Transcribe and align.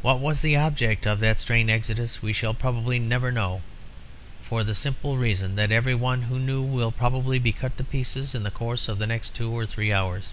What 0.00 0.20
was 0.20 0.40
the 0.40 0.56
object 0.56 1.06
of 1.06 1.20
that 1.20 1.38
strange 1.38 1.68
exodus 1.68 2.22
we 2.22 2.32
shall 2.32 2.54
probably 2.54 2.98
never 2.98 3.30
know, 3.30 3.60
for 4.40 4.64
the 4.64 4.74
simple 4.74 5.18
reason 5.18 5.54
that 5.56 5.70
every 5.70 5.94
one 5.94 6.22
who 6.22 6.38
knew 6.38 6.62
will 6.62 6.90
probably 6.90 7.38
be 7.38 7.52
cut 7.52 7.76
to 7.76 7.84
pieces 7.84 8.34
in 8.34 8.42
the 8.42 8.50
course 8.50 8.88
of 8.88 8.96
the 8.98 9.06
next 9.06 9.34
two 9.34 9.50
or 9.52 9.66
three 9.66 9.92
hours. 9.92 10.30